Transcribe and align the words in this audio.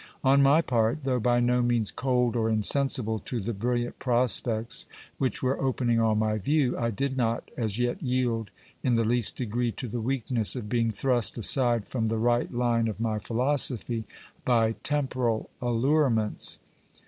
On 0.23 0.41
my 0.41 0.63
part, 0.63 1.03
though 1.03 1.19
by 1.19 1.39
no 1.39 1.61
means 1.61 1.91
cold 1.91 2.35
or 2.35 2.49
insensible 2.49 3.19
to 3.19 3.39
the 3.39 3.53
bril 3.53 3.81
liant 3.83 3.99
prospects 3.99 4.87
which 5.19 5.43
were 5.43 5.61
opening 5.61 5.99
on 5.99 6.17
my 6.17 6.39
view, 6.39 6.75
I 6.75 6.89
did 6.89 7.15
not 7.15 7.51
as 7.55 7.77
yet 7.77 8.01
yield 8.01 8.49
in 8.81 8.95
the 8.95 9.05
least 9.05 9.35
degree 9.37 9.71
to 9.73 9.87
the 9.87 10.01
weakness 10.01 10.55
of 10.55 10.69
being 10.69 10.89
thrust 10.89 11.37
aside 11.37 11.87
from 11.87 12.07
the 12.07 12.17
right 12.17 12.51
line 12.51 12.87
of 12.87 12.99
my 12.99 13.19
GIL 13.19 13.35
BLAS 13.35 13.67
DRAWS 13.67 13.71
UP 13.71 13.75
A 13.75 13.79
STATE 13.79 13.85
PAPER. 13.85 14.07
403 14.43 14.43
philosophy 14.43 14.43
by 14.43 14.71
temporal 14.81 15.49
allurements. 15.61 16.57